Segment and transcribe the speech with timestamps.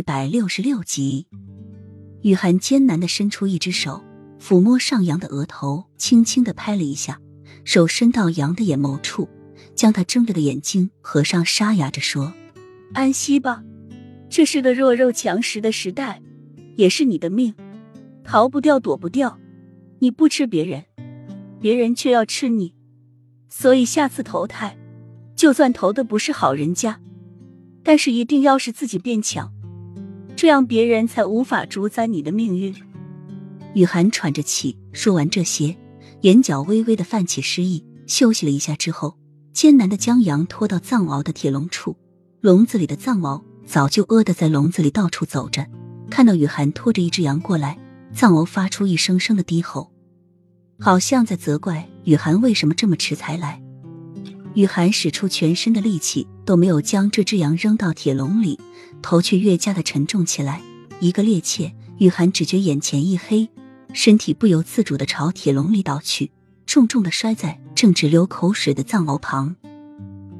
[0.00, 1.26] 一百六十六集，
[2.22, 4.02] 雨涵艰难的伸出一只手，
[4.40, 7.20] 抚摸上扬的额头，轻轻的拍了一下，
[7.64, 9.28] 手伸到杨的眼眸处，
[9.74, 12.32] 将他睁着的眼睛合上，沙哑着说
[12.94, 13.62] ：“安息吧，
[14.30, 16.22] 这是个弱肉强食的时代，
[16.76, 17.54] 也是你的命，
[18.24, 19.38] 逃不掉，躲不掉。
[19.98, 20.86] 你不吃别人，
[21.60, 22.72] 别人却要吃你，
[23.50, 24.78] 所以下次投胎，
[25.36, 27.02] 就算投的不是好人家，
[27.82, 29.52] 但是一定要是自己变强。”
[30.40, 32.74] 这样别人才无法主宰你的命运。
[33.74, 35.76] 雨涵喘着气说完这些，
[36.22, 37.84] 眼角微微的泛起诗意。
[38.06, 39.18] 休息了一下之后，
[39.52, 41.94] 艰难的将羊拖到藏獒的铁笼处。
[42.40, 45.66] 笼子里的藏獒早就饿得在笼子里到处走着。
[46.08, 47.78] 看到雨涵拖着一只羊过来，
[48.14, 49.92] 藏獒发出一声声的低吼，
[50.78, 53.62] 好像在责怪雨涵为什么这么迟才来。
[54.54, 58.58] 雨涵使出全身的力气，都没有将这只羊扔到铁笼里，
[59.00, 60.60] 头却越加的沉重起来。
[60.98, 63.48] 一个趔趄，雨涵只觉眼前一黑，
[63.92, 66.30] 身体不由自主的朝铁笼里倒去，
[66.66, 69.54] 重重的摔在正直流口水的藏獒旁。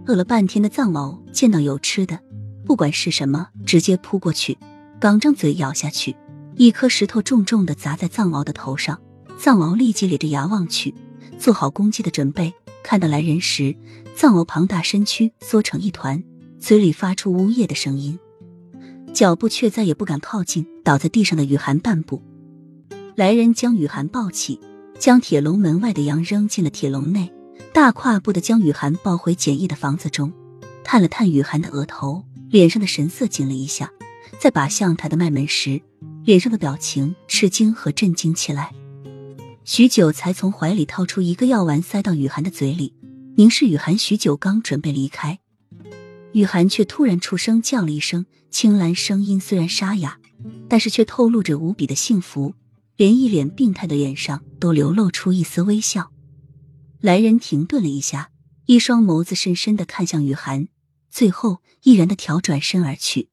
[0.06, 2.18] 饿了半天的藏獒见到有吃的，
[2.66, 4.58] 不管是什么，直接扑过去，
[4.98, 6.16] 刚张嘴咬下去，
[6.56, 9.00] 一颗石头重重的砸在藏獒的头上。
[9.38, 10.94] 藏獒立即咧着牙望去，
[11.38, 12.52] 做好攻击的准备。
[12.90, 13.76] 看到来人时，
[14.16, 16.24] 藏獒庞大身躯缩成一团，
[16.58, 18.18] 嘴里发出呜咽的声音，
[19.14, 22.20] 脚步却再也不敢靠近倒在地上的雨涵半步。
[23.14, 24.58] 来人将雨涵抱起，
[24.98, 27.32] 将铁笼门外的羊扔进了铁笼内，
[27.72, 30.32] 大跨步的将雨涵抱回简易的房子中，
[30.82, 33.88] 探了探雨涵的额头，脸上的神色紧了一下，
[34.40, 35.80] 在把向他的脉门时，
[36.24, 38.72] 脸上的表情吃惊和震惊起来。
[39.72, 42.92] 许久才从怀里掏出一个药丸，塞到雨涵的嘴里，
[43.36, 45.38] 凝视雨涵许久，刚准备离开，
[46.32, 50.18] 雨涵却突然出声叫了一声，青兰声音虽然沙哑，
[50.68, 52.56] 但是却透露着无比的幸福，
[52.96, 56.10] 连一脸病态的脸上都流露出一丝微笑。
[57.00, 58.32] 来人停顿了一下，
[58.66, 60.66] 一双眸子深深的看向雨涵，
[61.12, 63.28] 最后毅然的调转身而去。